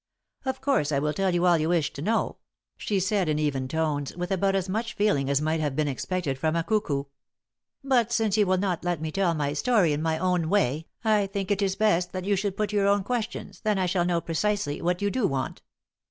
[0.45, 2.37] "Of course I will tell you all you wish to know,"
[2.75, 6.39] she said, in even tones, with about as much feeling as might have been expected
[6.39, 7.03] from a cuckoo.
[7.83, 11.27] "But since you will not let me tell my story in my own way, I
[11.27, 14.21] think it is best that you should put your own questions, then I shall know
[14.21, 15.61] precisely what you do want."